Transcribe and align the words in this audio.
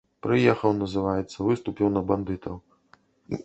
Прыехаў, 0.25 0.71
называецца, 0.83 1.37
выступіў 1.49 1.93
на 2.01 2.05
бандытаў. 2.13 2.55